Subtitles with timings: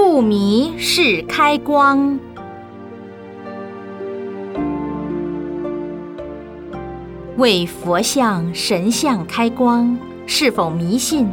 [0.00, 2.16] 不迷是开光。
[7.36, 11.26] 为佛像、神像开光，是否迷信？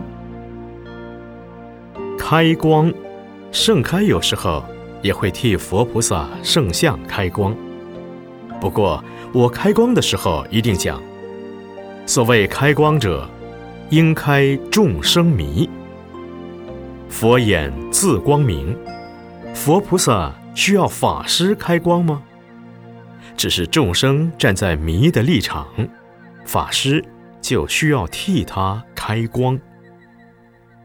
[2.17, 2.91] 开光，
[3.51, 4.65] 盛开有时候
[5.03, 7.55] 也会替佛菩萨圣像开光。
[8.59, 9.01] 不过
[9.31, 10.99] 我开光的时候一定讲：
[12.07, 13.29] 所谓开光者，
[13.91, 15.69] 应开众生迷。
[17.09, 18.77] 佛眼自光明，
[19.53, 22.21] 佛菩萨需要法师开光吗？
[23.37, 25.67] 只是众生站在迷的立场，
[26.45, 27.03] 法师
[27.41, 29.57] 就需要替他开光。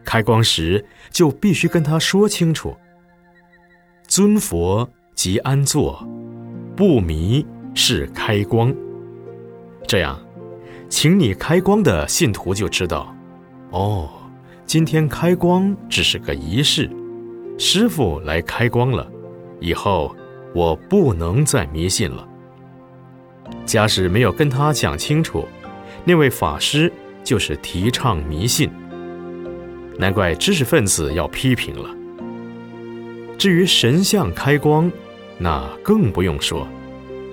[0.04, 2.76] 开光时就必须跟他说清楚：
[4.08, 6.04] 尊佛即安坐，
[6.76, 8.74] 不迷是开光。
[9.86, 10.20] 这样，
[10.88, 13.14] 请你开光的信徒就知道，
[13.70, 14.08] 哦，
[14.70, 16.88] 今天开光只是个仪式，
[17.58, 19.04] 师傅来开光了，
[19.58, 20.14] 以后
[20.54, 22.24] 我不能再迷信了。
[23.66, 25.44] 假使没有跟他讲清楚，
[26.04, 26.92] 那位法师
[27.24, 28.70] 就是提倡迷信，
[29.98, 31.90] 难怪知识分子要批评了。
[33.36, 34.88] 至于神像开光，
[35.36, 36.64] 那更不用说，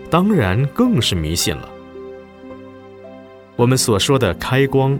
[0.09, 1.69] 当然更是迷信了。
[3.55, 4.99] 我们所说的开光，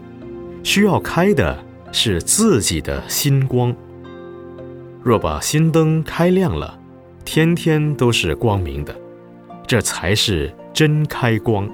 [0.62, 1.66] 需要开的
[1.98, 3.76] 是自己的心光。
[5.02, 6.78] 若把心灯开亮了，
[7.26, 8.95] 天天都是光明的，
[9.66, 10.54] 这才是。
[10.73, 11.67] 真开光。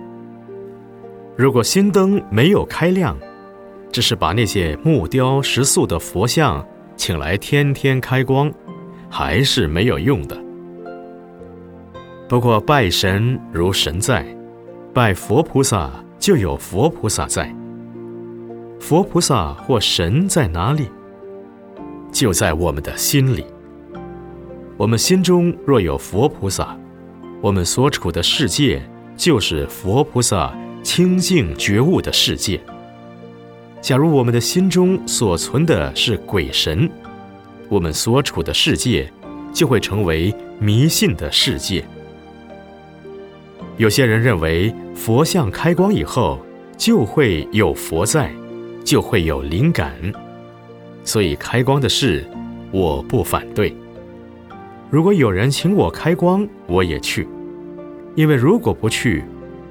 [1.35, 3.17] 如果心灯没有开亮，
[3.91, 6.65] 只是把那些木雕石塑的佛像
[6.95, 8.49] 请来天天开光，
[9.09, 10.41] 还是没有用的。
[12.29, 14.25] 不过拜神如神在，
[14.93, 17.53] 拜佛菩萨就有佛菩萨在。
[18.85, 20.89] 佛菩萨或神在哪里？
[22.11, 23.45] 就在我们的心里。
[24.75, 26.77] 我们心中若有佛菩萨，
[27.41, 28.83] 我们所处的世界。
[29.15, 32.59] 就是佛菩萨清净觉悟的世界。
[33.79, 36.89] 假如我们的心中所存的是鬼神，
[37.69, 39.09] 我们所处的世界
[39.53, 41.85] 就会成为迷信的世界。
[43.77, 46.39] 有些人认为佛像开光以后
[46.75, 48.33] 就会有佛在，
[48.83, 49.93] 就会有灵感，
[51.03, 52.25] 所以开光的事
[52.71, 53.75] 我不反对。
[54.89, 57.27] 如果有人请我开光，我也去。
[58.15, 59.23] 因为如果不去，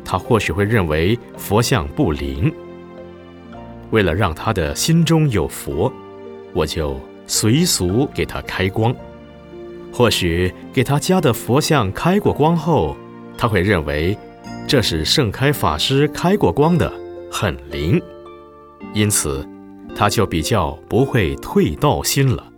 [0.04, 2.52] 他或许会认为佛像不灵。
[3.90, 5.92] 为了让他的心中有佛，
[6.52, 8.94] 我就随俗给他开光。
[9.92, 12.96] 或许给他家的佛像开过光后，
[13.36, 14.16] 他会认为
[14.66, 16.92] 这是盛开法师开过光的，
[17.30, 18.00] 很灵，
[18.92, 19.46] 因此
[19.94, 22.51] 他就比较不会退道心了。